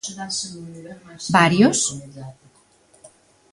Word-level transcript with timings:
Varios? 1.35 1.79